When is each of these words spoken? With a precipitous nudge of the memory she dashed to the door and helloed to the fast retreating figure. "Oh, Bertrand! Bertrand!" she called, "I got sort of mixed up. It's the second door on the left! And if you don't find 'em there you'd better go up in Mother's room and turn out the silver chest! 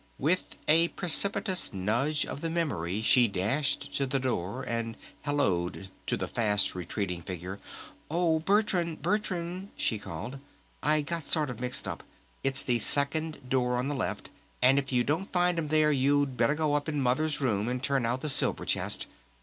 With 0.17 0.55
a 0.67 0.87
precipitous 0.87 1.71
nudge 1.71 2.25
of 2.25 2.41
the 2.41 2.49
memory 2.49 3.03
she 3.03 3.27
dashed 3.27 3.95
to 3.97 4.07
the 4.07 4.17
door 4.19 4.63
and 4.63 4.97
helloed 5.27 5.91
to 6.07 6.17
the 6.17 6.27
fast 6.27 6.73
retreating 6.73 7.21
figure. 7.21 7.59
"Oh, 8.09 8.39
Bertrand! 8.39 9.03
Bertrand!" 9.03 9.69
she 9.77 9.99
called, 9.99 10.39
"I 10.81 11.01
got 11.03 11.27
sort 11.27 11.51
of 11.51 11.59
mixed 11.61 11.87
up. 11.87 12.01
It's 12.43 12.63
the 12.63 12.79
second 12.79 13.47
door 13.47 13.75
on 13.77 13.89
the 13.89 13.93
left! 13.95 14.31
And 14.59 14.79
if 14.79 14.91
you 14.91 15.03
don't 15.03 15.31
find 15.31 15.59
'em 15.59 15.67
there 15.67 15.91
you'd 15.91 16.35
better 16.35 16.55
go 16.55 16.73
up 16.73 16.89
in 16.89 16.99
Mother's 16.99 17.39
room 17.39 17.67
and 17.67 17.83
turn 17.83 18.03
out 18.03 18.21
the 18.21 18.29
silver 18.29 18.65
chest! 18.65 19.05